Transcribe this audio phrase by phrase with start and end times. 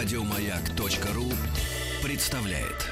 [0.00, 1.26] Радиомаяк.ру
[2.02, 2.88] представляет.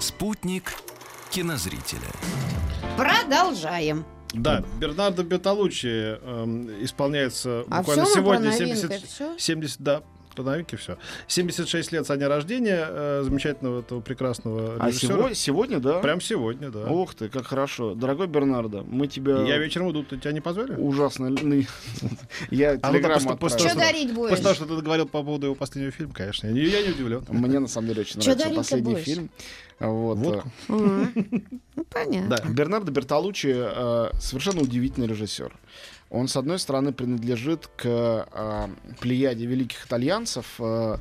[0.00, 0.74] Спутник
[1.30, 2.00] кинозрителя.
[2.96, 4.04] Продолжаем.
[4.32, 9.38] Да, Бернардо Беталучи эм, исполняется А буквально сегодня про новинки, 70, всё?
[9.38, 10.02] 70, да,
[10.34, 10.96] про новинки все.
[11.28, 15.14] 76 лет со дня рождения э, замечательного этого прекрасного А режиссера.
[15.14, 15.98] сегодня, сегодня, да?
[16.00, 16.86] Прям сегодня, да.
[16.90, 17.94] Ух ты, как хорошо.
[17.94, 20.74] Дорогой Бернардо, мы тебя Я вечером иду, ты тебя не позвали?
[20.74, 21.28] ужасно...
[22.50, 23.58] Я А ну, телеграмму Что отправил.
[23.58, 24.30] что- дарить будешь?
[24.30, 26.90] После того, что ты говорил по поводу его последнего фильма, конечно, я не, я не
[26.90, 27.24] удивлен.
[27.28, 29.30] Мне на самом деле очень нравится последний фильм.
[29.80, 30.16] Вот.
[30.18, 30.52] Водку?
[30.68, 31.12] М.
[31.74, 32.38] Ну, понятно.
[32.50, 35.52] Бернардо Бертолуччи э, совершенно удивительный режиссер.
[36.12, 38.68] Он, с одной стороны, принадлежит к э,
[39.00, 40.98] плеяде великих итальянцев, э,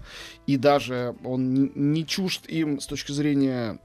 [0.48, 3.78] и даже он не, чужд им с точки зрения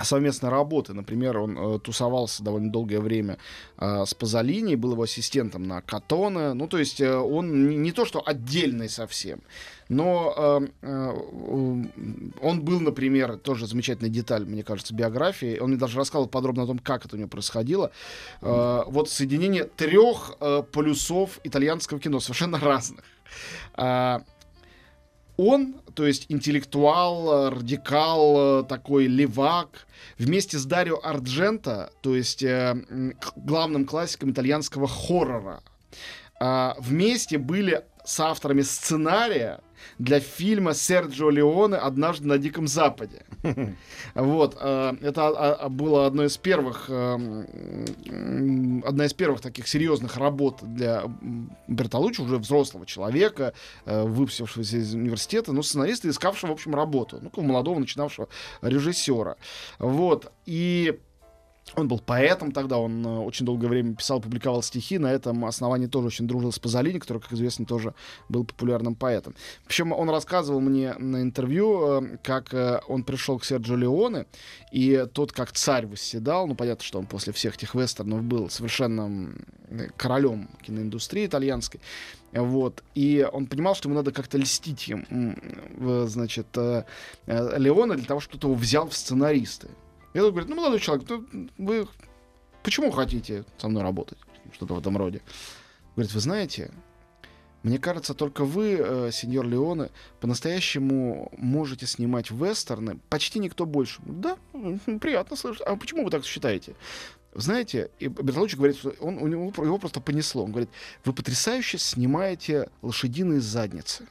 [0.00, 0.92] совместной работы.
[0.92, 3.38] Например, он э, тусовался довольно долгое время
[3.78, 6.54] э, с Пазолини, был его ассистентом на Катоне.
[6.54, 9.40] Ну, то есть э, он не, то, что отдельный совсем,
[9.88, 11.12] но э, э,
[12.40, 15.58] он был, например, тоже замечательная деталь, мне кажется, биографии.
[15.58, 17.92] Он мне даже рассказывал подробно о том, как это у него происходило.
[18.40, 23.04] Э, вот соединение трех э, полюсов итальянского кино, совершенно разных.
[23.74, 24.22] А,
[25.36, 29.86] он, то есть интеллектуал, э, радикал, э, такой левак,
[30.18, 35.62] вместе с Дарио Арджента, то есть э, главным классиком итальянского хоррора,
[36.40, 39.60] а, вместе были с авторами сценария
[39.98, 43.22] для фильма Серджио Леоне «Однажды на Диком Западе».
[44.14, 47.14] Вот, э, это а, а, было одно из первых, э,
[48.84, 51.04] одна из первых таких серьезных работ для
[51.66, 53.54] Бертолуччи, уже взрослого человека,
[53.86, 58.28] э, выпустившегося из университета, но сценариста, искавшего, в общем, работу, ну, молодого начинавшего
[58.62, 59.36] режиссера.
[59.78, 61.00] Вот, и
[61.76, 65.86] он был поэтом тогда, он э, очень долгое время писал, публиковал стихи, на этом основании
[65.86, 67.94] тоже очень дружил с Пазолини, который, как известно, тоже
[68.28, 69.34] был популярным поэтом.
[69.66, 74.26] Причем он рассказывал мне на интервью, э, как э, он пришел к Серджио Леоне,
[74.72, 79.32] и тот, как царь восседал, ну, понятно, что он после всех этих вестернов был совершенно
[79.96, 81.80] королем киноиндустрии итальянской,
[82.32, 82.82] вот.
[82.94, 85.36] И он понимал, что ему надо как-то льстить им,
[86.06, 86.46] значит,
[87.26, 89.68] Леона для того, чтобы его взял в сценаристы.
[90.14, 91.86] И он говорит, ну, молодой человек, ну, вы
[92.62, 94.18] почему хотите со мной работать?
[94.52, 95.20] Что-то в этом роде.
[95.96, 96.70] Говорит, вы знаете,
[97.64, 102.98] мне кажется, только вы, э, сеньор Леоне, по-настоящему можете снимать вестерны.
[103.08, 104.00] Почти никто больше.
[104.04, 104.36] Да,
[105.00, 105.66] приятно слышать.
[105.66, 106.74] А почему вы так считаете?
[107.34, 110.44] Знаете, и Бертолуччи говорит, что он, у него, его просто понесло.
[110.44, 110.70] Он говорит,
[111.04, 114.06] вы потрясающе снимаете лошадиные задницы.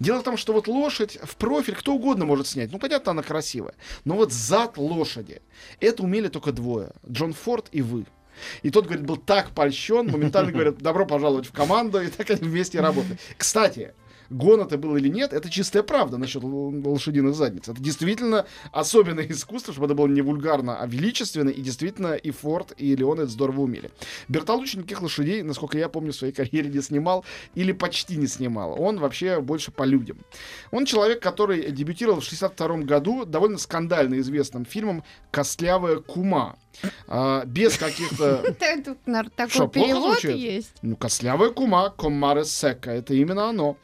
[0.00, 2.72] Дело в том, что вот лошадь в профиль кто угодно может снять.
[2.72, 3.74] Ну, понятно, она красивая.
[4.04, 5.42] Но вот зад лошади,
[5.80, 6.90] это умели только двое.
[7.08, 8.06] Джон Форд и вы.
[8.62, 12.40] И тот, говорит, был так польщен, моментально говорит, добро пожаловать в команду, и так они
[12.42, 13.18] вместе и работали.
[13.36, 13.94] Кстати,
[14.30, 17.68] гон это был или нет, это чистая правда насчет лошадиных задниц.
[17.68, 22.72] Это действительно особенное искусство, чтобы это было не вульгарно, а величественно, и действительно и Форд,
[22.76, 23.90] и Леон это здорово умели.
[24.28, 27.24] Бертолуччи никаких лошадей, насколько я помню, в своей карьере не снимал,
[27.54, 28.80] или почти не снимал.
[28.80, 30.18] Он вообще больше по людям.
[30.70, 36.56] Он человек, который дебютировал в 62 году довольно скандально известным фильмом «Костлявая кума».
[37.06, 38.42] А, без каких-то
[38.84, 38.98] Тут
[39.36, 40.72] такой перевод есть.
[40.82, 43.76] ну, «Костлявая кума», «Комаре Сека», это именно оно.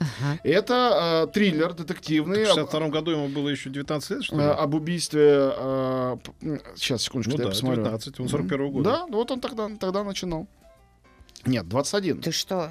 [0.45, 4.43] Это э, триллер детективный В об, 62 году ему было еще 19 лет, что ли?
[4.43, 5.21] э, об убийстве...
[6.43, 7.83] м, сейчас, секундочку, ну я да, посмотрю.
[7.85, 8.91] 19, он 41 года.
[8.91, 10.47] Да, ну вот он тогда, тогда начинал.
[11.47, 12.21] Нет, 21.
[12.21, 12.71] Ты что?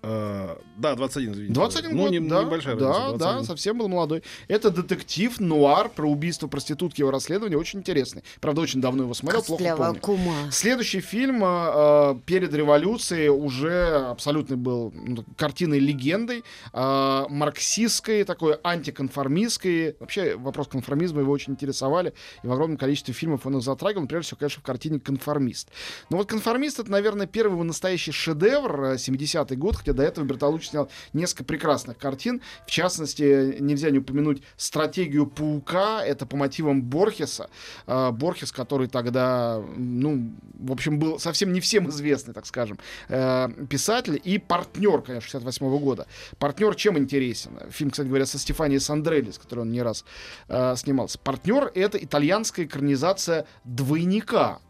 [0.00, 1.54] Э, да, 21, извините.
[1.54, 3.44] 21 ну, год, не- да, небольшая да, разница, да, 21.
[3.44, 4.22] совсем был молодой.
[4.46, 8.22] Это детектив, нуар про убийство проститутки, его расследование, очень интересный.
[8.40, 10.00] Правда, очень давно его смотрел, плохо Костлявая помню.
[10.00, 10.52] кума.
[10.52, 18.56] Следующий фильм э, э, перед революцией уже абсолютно был ну, картиной легендой, э, марксистской, такой
[18.62, 19.96] антиконформистской.
[19.98, 24.26] Вообще вопрос конформизма его очень интересовали, и в огромном количестве фильмов он их затрагивал, прежде
[24.26, 25.70] всего, конечно, в картине «Конформист».
[26.08, 30.24] Но вот «Конформист»— это, наверное, первый его настоящий шедевр, э, 70-й год, хотя до этого
[30.24, 32.40] Бертолуччи снял несколько прекрасных картин.
[32.66, 37.48] В частности, нельзя не упомянуть «Стратегию паука», это по мотивам Борхеса.
[37.86, 43.48] Э, Борхес, который тогда, ну, в общем, был совсем не всем известный, так скажем, э,
[43.68, 46.06] писатель и партнер, конечно, 68 года.
[46.38, 47.52] Партнер чем интересен?
[47.70, 50.04] Фильм, кстати говоря, со Стефанией Сандрелли, с которой он не раз
[50.48, 51.18] э, снимался.
[51.18, 54.60] Партнер— это итальянская экранизация «Двойника».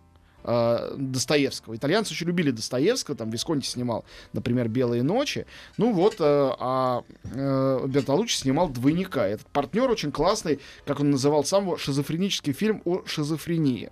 [0.45, 1.77] Э, Достоевского.
[1.77, 5.47] Итальянцы очень любили Достоевского, там Висконти снимал, например, «Белые ночи».
[5.77, 6.25] Ну вот, э,
[6.59, 9.27] а э, Бертолуччи снимал «Двойника».
[9.27, 13.91] Этот партнер очень классный, как он называл сам шизофренический фильм о шизофрении.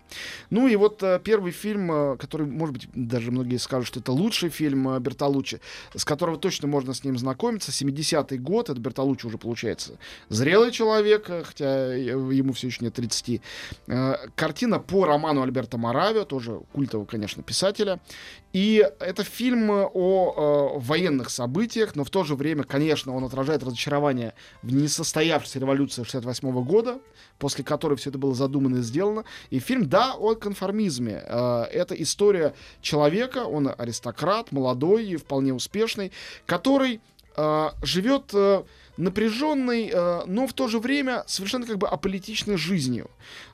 [0.50, 4.12] Ну и вот э, первый фильм, э, который, может быть, даже многие скажут, что это
[4.12, 5.60] лучший фильм э, Бертолуччи,
[5.94, 9.98] с которого точно можно с ним знакомиться, 70-й год, это Бертолуччи уже получается
[10.28, 13.40] зрелый человек, э, хотя ему все еще нет 30.
[13.88, 17.98] Э, картина по роману Альберта Моравио, тоже культового, конечно, писателя.
[18.52, 23.62] И это фильм о э, военных событиях, но в то же время, конечно, он отражает
[23.62, 26.98] разочарование в несостоявшейся революции 68 года,
[27.38, 29.24] после которой все это было задумано и сделано.
[29.48, 31.22] И фильм, да, о конформизме.
[31.24, 36.12] Э, это история человека, он аристократ, молодой и вполне успешный,
[36.44, 37.00] который
[37.36, 38.30] э, живет...
[38.32, 38.64] Э,
[38.96, 43.10] напряженной, э, но в то же время совершенно как бы аполитичной жизнью.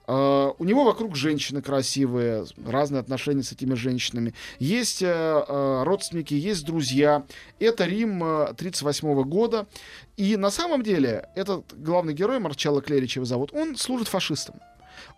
[0.06, 4.34] Э, у него вокруг женщины красивые, разные отношения с этими женщинами.
[4.58, 7.24] Есть э, родственники, есть друзья.
[7.58, 9.66] Это Рим 1938 года.
[10.16, 14.56] И на самом деле этот главный герой, Марчелло его зовут, он служит фашистом.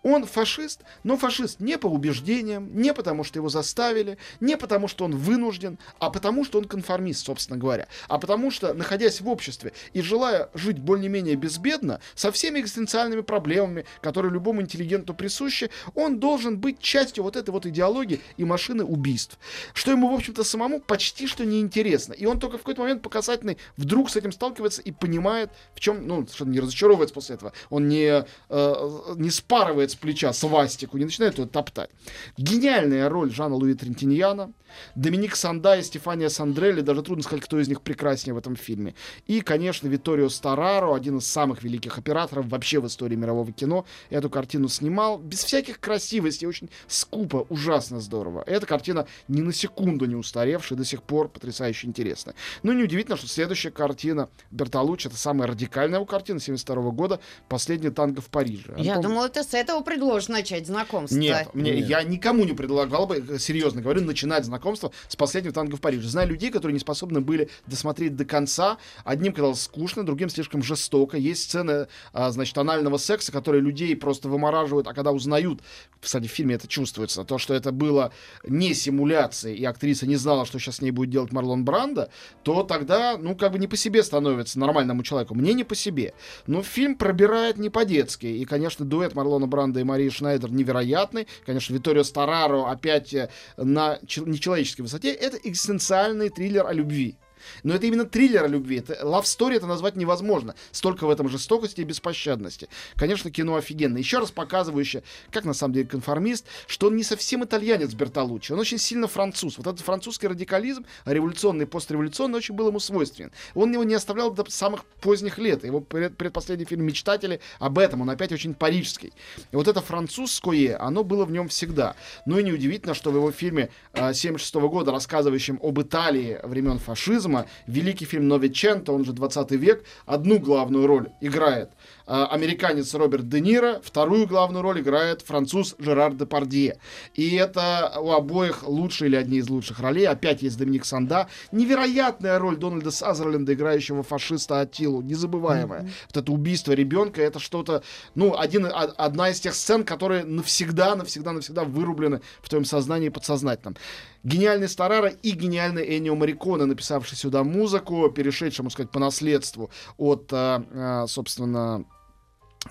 [0.03, 5.05] Он фашист, но фашист не по убеждениям, не потому что его заставили, не потому что
[5.05, 7.87] он вынужден, а потому что он конформист, собственно говоря.
[8.07, 13.85] А потому что, находясь в обществе и желая жить более-менее безбедно, со всеми экзистенциальными проблемами,
[14.01, 19.37] которые любому интеллигенту присущи, он должен быть частью вот этой вот идеологии и машины убийств.
[19.73, 22.13] Что ему, в общем-то, самому почти что неинтересно.
[22.13, 26.07] И он только в какой-то момент показательный вдруг с этим сталкивается и понимает, в чем,
[26.07, 27.53] ну, что не разочаровывается после этого.
[27.69, 29.29] Он не, э, не
[29.65, 31.89] спарывает с плеча свастику, не начинает ее топтать.
[32.37, 34.53] Гениальная роль Жана Луи Трентиньяна.
[34.95, 38.95] Доминик Санда и Стефания Сандрелли, даже трудно сказать, кто из них прекраснее в этом фильме.
[39.27, 44.29] И, конечно, Виторио Стараро, один из самых великих операторов вообще в истории мирового кино, эту
[44.29, 48.43] картину снимал без всяких красивостей, очень скупо, ужасно здорово.
[48.45, 52.35] Эта картина ни на секунду не устаревшая, до сих пор потрясающе интересная.
[52.63, 58.21] Ну, неудивительно, что следующая картина Бертолуччи, это самая радикальная его картина 72 года, «Последний танго
[58.21, 58.73] в Париже».
[58.77, 59.11] Я Антон...
[59.11, 61.15] думала, ты с этого предложишь начать знакомство.
[61.15, 61.87] Нет, мне, Нет.
[61.87, 66.07] я никому не предлагал бы, серьезно говорю, начинать знакомство знакомства с последним танго в Париже.
[66.07, 68.77] Знаю людей, которые не способны были досмотреть до конца.
[69.03, 71.17] Одним казалось скучно, другим слишком жестоко.
[71.17, 75.61] Есть сцены, а, значит, анального секса, которые людей просто вымораживают, а когда узнают,
[76.01, 78.11] кстати, в фильме это чувствуется, то, что это было
[78.45, 82.09] не симуляцией, и актриса не знала, что сейчас с ней будет делать Марлон Брандо,
[82.43, 85.35] то тогда, ну, как бы не по себе становится нормальному человеку.
[85.35, 86.13] Мне не по себе.
[86.47, 88.25] Но фильм пробирает не по-детски.
[88.25, 91.27] И, конечно, дуэт Марлона Бранда и Марии Шнайдер невероятный.
[91.45, 97.17] Конечно, Виторио Стараро опять э, на нечеловеческой человеческой высоте, это экзистенциальный триллер о любви.
[97.63, 98.77] Но это именно триллер любви.
[98.77, 100.55] Это, love story это назвать невозможно.
[100.71, 102.69] Столько в этом жестокости и беспощадности.
[102.95, 103.97] Конечно, кино офигенно.
[103.97, 108.51] Еще раз показывающее, как на самом деле конформист, что он не совсем итальянец Бертолуччи.
[108.51, 109.57] Он очень сильно француз.
[109.57, 113.31] Вот этот французский радикализм, революционный, постреволюционный, очень был ему свойственен.
[113.53, 115.63] Он его не оставлял до самых поздних лет.
[115.63, 118.01] Его предпоследний фильм «Мечтатели» об этом.
[118.01, 119.13] Он опять очень парижский.
[119.51, 121.95] И вот это французское, оно было в нем всегда.
[122.25, 127.34] Ну и неудивительно, что в его фильме 1976 -го года, рассказывающем об Италии времен фашизма,
[127.35, 131.69] фильма, великий фильм «Новиченто», он же 20 век, одну главную роль играет
[132.05, 136.79] американец Роберт Де Ниро, вторую главную роль играет француз Жерар Депардье.
[137.13, 140.07] И это у обоих лучшие или одни из лучших ролей.
[140.07, 141.27] Опять есть Доминик Санда.
[141.51, 145.81] Невероятная роль Дональда Сазерленда, играющего фашиста Атилу, незабываемая.
[145.81, 145.91] Mm-hmm.
[146.07, 151.31] Вот это убийство ребенка, это что-то, ну, один, одна из тех сцен, которые навсегда, навсегда,
[151.31, 153.77] навсегда вырублены в твоем сознании и подсознательном.
[154.23, 160.29] Гениальный Старара и гениальный Эннио Мариконе, написавший сюда музыку, перешедший, можно сказать, по наследству от,
[160.31, 161.94] э, э, собственно, э,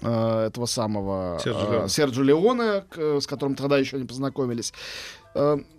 [0.00, 2.84] этого самого Серджо, Серджо Леоне,
[3.20, 4.72] с которым тогда еще не познакомились.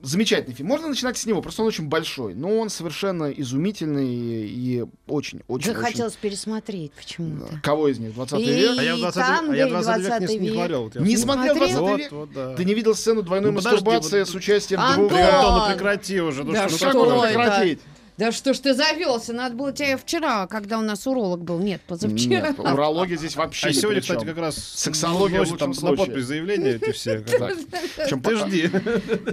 [0.01, 0.67] Замечательный фильм.
[0.67, 5.72] Можно начинать с него, просто он очень большой, но он совершенно изумительный и очень, очень.
[5.72, 5.81] Да очень...
[5.86, 7.62] хотелось пересмотреть почему-то.
[7.63, 8.13] Кого из них?
[8.13, 8.77] 20 и век?
[8.77, 10.84] А я в 20, а я 20, 20 век, не, не смотрел.
[10.84, 12.12] Вот не смотрел 20 вот, век?
[12.12, 12.55] Вот, да.
[12.55, 15.07] Ты не видел сцену двойной ну, мастурбации вот, с участием Антон!
[15.07, 15.22] двух...
[15.22, 16.43] Антон, ну прекрати уже.
[16.43, 17.79] Ну, да что, ну, как прекратить?
[18.17, 19.34] Да что ж ты завелся?
[19.34, 21.60] Надо было тебе вчера, когда у нас уролог был.
[21.60, 22.50] Нет, позавчера.
[22.50, 26.75] Нет, урология здесь вообще А сегодня, кстати, как раз сексология в там на подпись заявления
[26.75, 27.24] эти все.
[28.07, 28.67] Чем ты жди.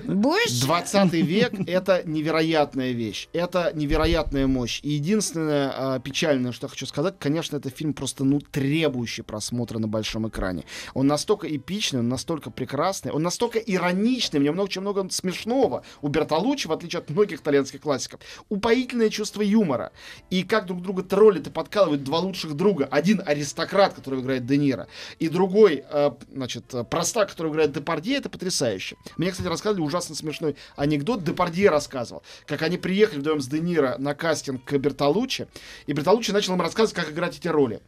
[0.05, 0.61] Будешь?
[0.61, 3.29] 20 век— это невероятная вещь.
[3.33, 4.81] Это невероятная мощь.
[4.83, 9.79] И единственное а, печальное, что я хочу сказать, конечно, это фильм просто, ну, требующий просмотра
[9.79, 10.65] на большом экране.
[10.95, 15.85] Он настолько эпичный, он настолько прекрасный, он настолько ироничный, мне много, очень много смешного.
[16.01, 19.93] У Бертолуччи, в отличие от многих итальянских классиков, у упоительное чувство юмора.
[20.31, 22.89] И как друг друга троллят и подкалывают два лучших друга.
[22.91, 24.89] Один аристократ, который играет Де Ниро,
[25.19, 28.97] и другой, э, значит, э, простак, который играет Депардье, это потрясающе.
[29.17, 31.23] Мне, кстати, рассказывали ужасно смешной анекдот.
[31.23, 35.49] Депардье рассказывал, как они приехали вдвоем с Де Ниро на кастинг к Бертолуччи,
[35.87, 37.81] и Бертолуччи начал им рассказывать, как играть эти роли.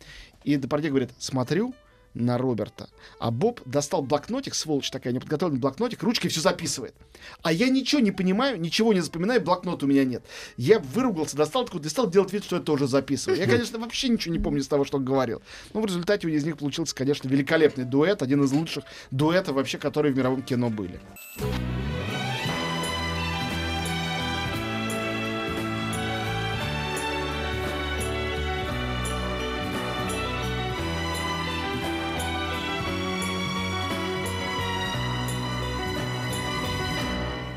[0.44, 1.74] И Депардье говорит, смотрю,
[2.14, 2.88] на Роберта.
[3.18, 6.94] А Боб достал блокнотик, сволочь такая, неподготовленный блокнотик, ручкой все записывает.
[7.42, 10.24] А я ничего не понимаю, ничего не запоминаю, блокнота у меня нет.
[10.56, 13.38] Я выругался, достал такой, стал делать вид, что я тоже записываю.
[13.38, 15.42] Я, конечно, вообще ничего не помню из того, что он говорил.
[15.72, 20.12] Но в результате из них получился, конечно, великолепный дуэт, один из лучших дуэтов вообще, которые
[20.12, 21.00] в мировом кино были.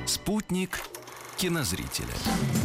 [0.08, 0.82] Спутник
[1.38, 2.08] кинозрителя.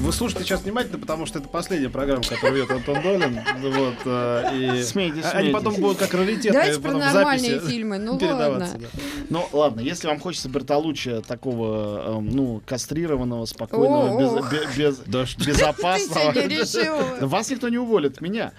[0.00, 3.40] Вы слушайте сейчас внимательно, потому что это последняя программа, которую ведет Антон Долин.
[3.60, 5.52] Вот, э, и Смейтесь, Они смейтесь.
[5.52, 8.68] потом будут как раритетные Давайте про потом в нормальные фильмы, ну ладно.
[8.80, 8.88] да.
[9.28, 15.26] Ну, ладно, если вам хочется Бертолуччи такого, эм, ну, кастрированного, спокойного, без, бе- без- Да
[15.26, 17.26] что- Ты безопасного.
[17.26, 18.52] Вас никто не уволит, меня.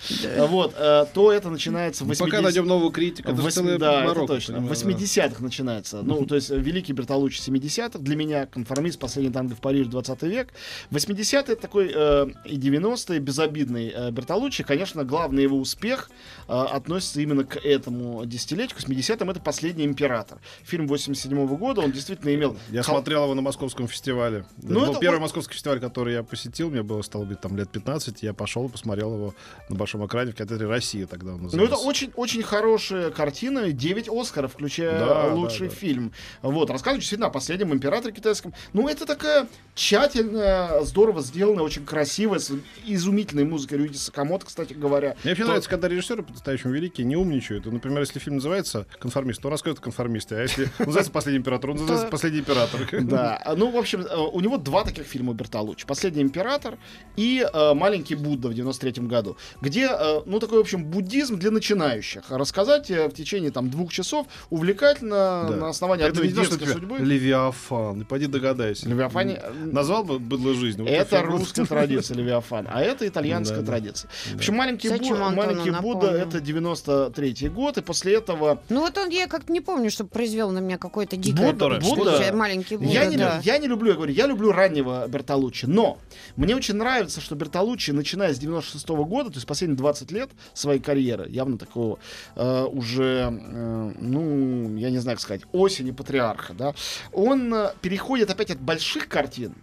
[0.48, 3.32] Вот, э, то это начинается в Ну, 80 Пока найдем нового критика.
[3.32, 4.54] Это Вось- целая да, это точно.
[4.60, 4.90] В понимаешь, да.
[4.90, 6.02] 80-х начинается.
[6.04, 8.00] Ну, то есть э, великий Бертолуччи 70-х.
[8.00, 10.54] Для меня конформист «Последний танго в Париже» 20 век.
[10.92, 14.64] 80-е это такой э, и 90-е безобидный э, Бертолуччи.
[14.64, 16.10] Конечно, главный его успех
[16.48, 18.78] э, относится именно к этому десятилетию.
[18.78, 20.40] К 80-м это «Последний император».
[20.64, 21.82] Фильм 87 года.
[21.82, 22.58] Он действительно имел...
[22.70, 24.46] Я хол- смотрел его на московском фестивале.
[24.62, 26.70] Ну, это был это первый вот- московский фестиваль, который я посетил.
[26.70, 28.24] Мне было, стало быть, там лет 15.
[28.24, 29.34] Я пошел и посмотрел его
[29.70, 31.74] на большом экране в кинотеатре «Россия» тогда он Ну, назывался.
[31.74, 35.80] это очень, очень хорошая картина, 9 Оскаров, включая Да, лучший да, да.
[35.80, 36.12] фильм.
[36.42, 38.54] Вот, рассказывает действительно о последнем императоре китайском.
[38.74, 39.48] Ну, это такая
[39.94, 42.52] тщательная, здорово сделанная, очень красивая, с
[42.86, 45.16] изумительной музыкой Рюди Сакамото, кстати говоря.
[45.24, 47.66] Мне вообще То- нравится, когда режиссеры по-настоящему великие не умничают.
[47.66, 50.36] Например, если фильм называется «Конформист», то он рассказывает о конформисте.
[50.36, 52.82] А если называется «Последний император», он называется «Последний император».
[53.04, 55.86] Да, ну, в общем, э, у него два таких фильма Бертолуччи.
[55.86, 56.78] «Последний император»
[57.16, 61.52] и э, «Маленький Будда» в 93 году, где, э, ну, такой, в общем, буддизм для
[61.52, 62.24] начинающих.
[62.30, 66.98] Рассказать в течение, там, двух часов увлекательно, на основании одной детской судьбы.
[66.98, 68.02] Левиафан.
[68.02, 68.88] И Поди догадайся.
[68.90, 69.42] Левиафане-
[69.84, 70.82] Назвал бы «Быдло жизни».
[70.82, 73.68] Вот Это русская традиция Левиафан, а это итальянская Да, да.
[73.74, 74.10] традиция.
[74.32, 78.98] В общем, маленький, Зачем Бу- маленький Будда это 93 год, и после этого Ну вот
[78.98, 81.80] он, я как-то не помню, чтобы произвел на меня какое-то дикое Будда.
[81.82, 82.32] Будда.
[82.34, 83.38] Маленький Будда, я, не, да.
[83.38, 85.98] лю- я не люблю, я говорю, я люблю раннего Бертолуччи, но
[86.38, 90.80] мне очень нравится, что Бертолуччи, начиная с 96 года, то есть последние 20 лет своей
[90.80, 92.00] карьеры, явно такого
[92.36, 96.74] э, уже, э, ну, я не знаю, как сказать, осени патриарха, да,
[97.12, 99.54] он э, переходит опять от больших картин,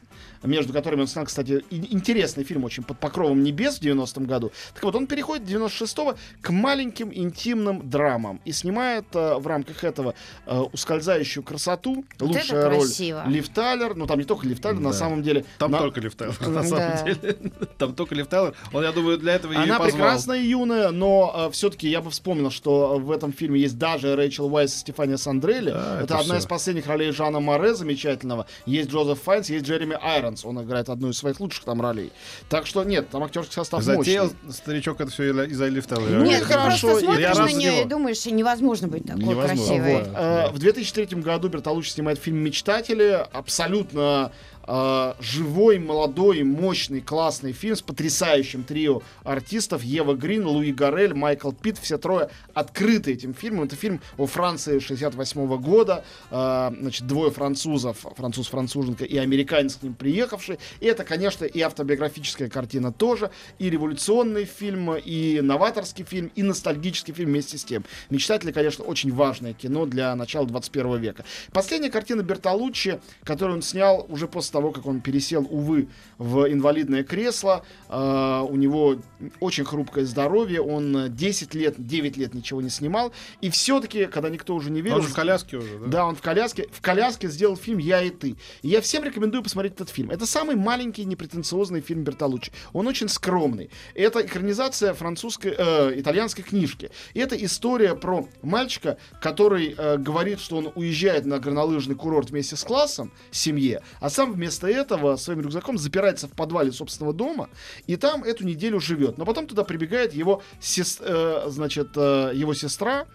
[0.42, 4.52] между которыми он снял, кстати, интересный фильм очень «Под покровом небес» в 90-м году.
[4.74, 10.14] Так вот, он переходит 96-го к маленьким интимным драмам и снимает э, в рамках этого
[10.46, 13.24] э, «Ускользающую красоту», Вот лучшая роль красиво.
[13.26, 14.96] Лив Тайлер, ну там не только Лив Тайлер, на Да.
[14.96, 15.44] самом деле.
[15.58, 17.36] Там на- только Лив Тайлер, на самом деле.
[17.78, 18.54] Там только Лив Тайлер.
[18.72, 22.98] Он, я думаю, для этого Она прекрасная и юная, но все-таки я бы вспомнил, что
[22.98, 25.70] в этом фильме есть даже Рэйчел Уайс и Стефания Сандрелли.
[25.70, 28.46] Да, это это одна из последних ролей Жана Море замечательного.
[28.66, 29.96] Есть Джозеф Файнс, есть Джереми
[30.30, 30.44] Айронс.
[30.44, 32.12] Он играет одну из своих лучших там ролей.
[32.48, 34.52] Так что нет, там актерский состав Затеял мощный.
[34.52, 35.70] старичок это все из-за.
[36.18, 39.22] Ну, Нет, ты хорошо, просто я смотришь рад на нее и думаешь, невозможно быть такой
[39.24, 39.94] Невозможно, красивой.
[39.98, 40.08] вот.
[40.14, 43.26] Э, В 2003 году Бертолуччи снимает фильм «Мечтатели».
[43.32, 44.32] Абсолютно
[44.66, 49.82] э, живой, молодой, мощный, классный фильм с потрясающим трио артистов.
[49.82, 51.78] Ева Грин, Луи Гарель, Майкл Питт.
[51.78, 53.64] Все трое открыты этим фильмом.
[53.64, 56.04] Это фильм о Франции 68 года.
[56.30, 60.58] Э, значит, двое французов, француз-француженка и американец к ним приехавший.
[60.80, 67.14] И это, конечно, и автобиографическая картина тоже, и революционный фильм, и новаторский фильм, и ностальгический
[67.14, 67.84] фильм вместе с тем.
[68.10, 71.24] «Мечтатели», конечно, очень важное кино для начала 21 века.
[71.52, 75.88] Последняя картина Бертолуччи, которую он снял уже после того, как он пересел, увы,
[76.18, 77.64] в инвалидное кресло.
[77.88, 78.96] Э, у него
[79.40, 83.12] очень хрупкое здоровье, он э, 10 лет, 9 лет ничего не снимал.
[83.40, 84.96] И все-таки, когда никто уже не верил...
[84.96, 85.86] Он же в коляске уже, да?
[85.86, 86.68] Да, он в коляске.
[86.72, 88.36] В коляске сделал фильм «Я и ты».
[88.62, 90.10] И я всем рекомендую посмотреть этот фильм.
[90.10, 92.52] Это самый маленький, непретенциозный фильм Бертолуччи.
[92.72, 93.70] Он очень скромный.
[93.94, 96.90] Это экранизация французской, э, итальянской книжки.
[97.14, 102.56] И это история про мальчика, который э, говорит, что он уезжает на горнолыжный курорт вместе
[102.56, 107.50] с классом, семье, а сам вместо этого своим рюкзаком запирается в подвале собственного дома
[107.86, 109.18] и там эту неделю живет.
[109.18, 113.06] Но потом туда прибегает его, сес, э, значит, э, его сестра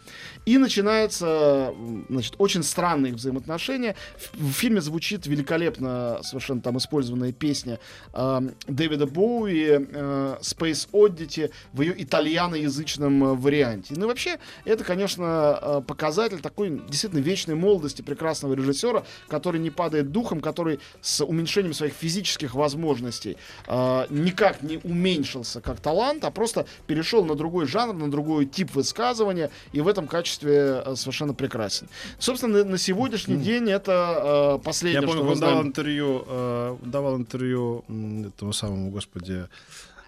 [0.46, 1.74] и начинается
[2.10, 3.96] значит, очень странные взаимоотношения.
[4.18, 7.80] В, в фильме звучит великолепно совершенно там использованная песня
[8.14, 13.96] э, Дэвида Боуи э, Space Oddity в ее итальяноязычном э, варианте.
[13.98, 20.12] Ну и вообще, это, конечно, показатель такой действительно вечной молодости прекрасного режиссера, который не падает
[20.12, 26.66] духом, который с уменьшением своих физических возможностей э, никак не уменьшился как талант, а просто
[26.88, 31.88] перешел на другой жанр, на другой тип высказывания, и в этом качестве э, совершенно прекрасен.
[32.20, 35.54] Собственно, на, на сегодняшний день это э, последнее, Я помню, что он знаем.
[35.54, 37.84] давал интервью, э, давал интервью
[38.28, 39.48] этому самому, господи,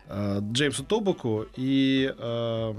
[0.10, 2.74] Джеймсу Тобаку и э,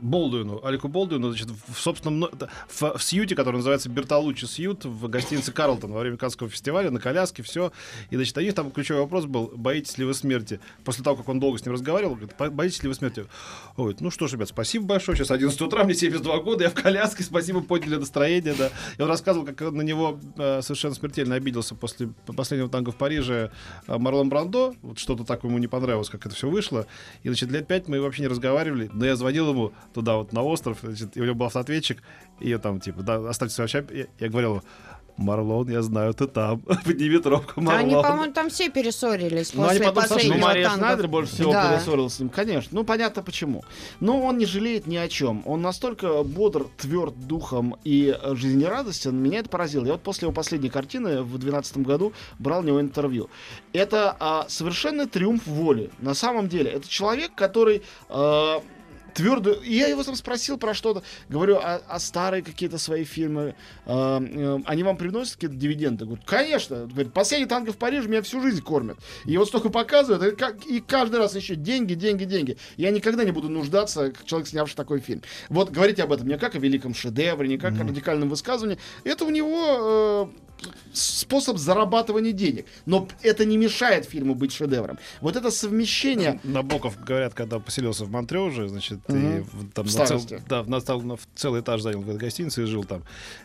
[0.00, 2.28] Болдуину, Алику Болдуину, значит, в собственном
[2.68, 6.98] в, в сьюте, который называется Бертолуччи Сьют в гостинице Карлтон во время Канского фестиваля на
[6.98, 7.72] коляске, все.
[8.10, 10.58] И, значит, у них там ключевой вопрос был, боитесь ли вы смерти?
[10.84, 13.20] После того, как он долго с ним разговаривал, говорит, боитесь ли вы смерти?
[13.76, 16.70] Он говорит, ну что ж, ребят, спасибо большое, сейчас 11 утра, мне 72 года, я
[16.70, 18.70] в коляске, спасибо, подняли настроение, да.
[18.98, 23.52] И он рассказывал, как на него э, совершенно смертельно обиделся после последнего танга в Париже
[23.86, 26.86] э, Марлон Брандо, вот что-то так ему не понравилось, как это все вышло.
[27.22, 30.42] И, значит, лет пять мы вообще не разговаривали, но я звонил ему туда вот на
[30.42, 32.02] остров, значит, и у него был автоответчик,
[32.40, 33.90] и там, типа, да, оставьте свой общак.
[33.90, 34.62] Я, я говорил,
[35.16, 36.60] Марлон, я знаю, ты там.
[36.84, 37.84] Подними трубку, Марлон.
[37.84, 40.78] Они, по-моему, там все перессорились ну, после они потом последнего Ну, Мария танго.
[40.78, 41.72] Шнайдер больше всего Да.
[41.72, 42.70] перессорилась с ним, конечно.
[42.72, 43.64] Ну, понятно почему.
[44.00, 45.42] Но он не жалеет ни о чем.
[45.46, 49.84] Он настолько бодр, тверд духом и жизнерадостен, меня это поразило.
[49.84, 53.28] Я вот после его последней картины в 2012 году брал у него интервью.
[53.72, 55.90] Это а, совершенный триумф воли.
[55.98, 57.82] На самом деле, это человек, который...
[58.08, 58.62] а,
[59.14, 59.52] твердо.
[59.52, 61.02] И я его там спросил про что-то.
[61.28, 63.54] Говорю, а, а старые какие-то свои фильмы,
[63.86, 66.04] а, э, они вам приносят какие-то дивиденды?
[66.04, 66.86] Говорю, конечно.
[66.86, 68.98] Говорит, последний танк в Париже меня всю жизнь кормят.
[69.24, 72.56] И вот столько показывают, и, как, и каждый раз еще деньги, деньги, деньги.
[72.76, 75.22] Я никогда не буду нуждаться, как человек, снявший такой фильм.
[75.48, 78.78] Вот говорите об этом не как о великом шедевре, не как о радикальном высказывании.
[79.04, 80.51] Это у него э,
[80.92, 82.66] способ зарабатывания денег.
[82.86, 84.98] Но это не мешает фильму быть шедевром.
[85.20, 86.40] Вот это совмещение...
[86.44, 89.42] Набоков, говорят, когда поселился в Монтре уже, значит, и Мгм.
[89.44, 92.84] в- там В на цел- да, на, на- целый этаж занял в гостинице и жил
[92.84, 93.02] там.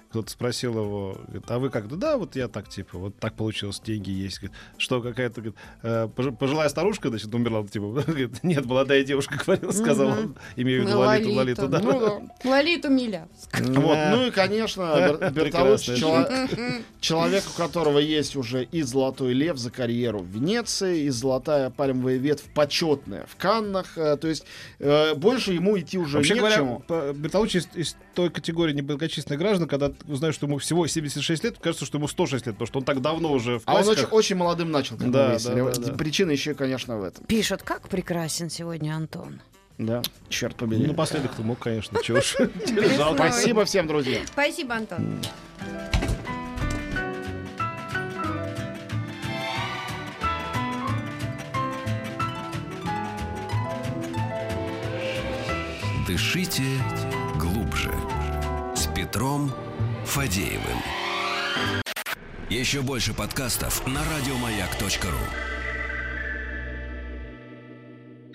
[0.10, 1.88] Кто-то спросил его, говорит, а вы как?
[1.98, 4.40] Да, вот я так, типа, вот так получилось, деньги есть.
[4.40, 9.38] Говорит, что, какая-то, говорит, э, пож- пожилая старушка, значит, умерла, типа, говорит, нет, молодая девушка,
[9.46, 11.62] говорила, сказала, он, имею в виду Лолиту, Лолиту.
[11.64, 11.80] Лолиту, да.
[11.80, 12.00] Ну
[12.44, 12.50] да.
[12.50, 13.74] Лолиту Милявскую.
[13.82, 13.98] Вот.
[14.12, 14.82] Ну и, конечно,
[15.20, 15.96] Бер- Бертолуччи,
[17.00, 22.18] человек, у которого есть уже и золотой лев за карьеру в Венеции, и золотая пальмовая
[22.18, 23.98] ветвь почетная в Каннах.
[23.98, 24.46] Э, То есть
[24.80, 26.84] э, больше ему идти уже Вообще не к говоря, чему.
[27.14, 31.86] Бертолуччи из, из той категории немногочисленных граждан, когда узнаешь, что ему всего 76 лет, кажется,
[31.86, 34.14] что ему 106 лет, потому что он так давно уже в А он очень, классиках.
[34.14, 35.62] очень молодым начал, как мы Да, выяснили.
[35.62, 35.94] да, да, да.
[35.94, 37.26] Причина еще, конечно, в этом.
[37.26, 39.42] Пишут, как прекрасен сегодня Антон.
[39.78, 40.82] Да, черт побери.
[40.82, 42.36] Ну, напоследок ты мог, конечно, чего ж.
[43.16, 44.20] Спасибо всем, друзья.
[44.32, 45.20] Спасибо, Антон.
[56.08, 56.64] Дышите
[57.40, 57.92] глубже.
[58.76, 59.52] С Петром
[60.08, 60.82] Фадеевым.
[62.50, 65.57] Еще больше подкастов на радиомаяк.ру.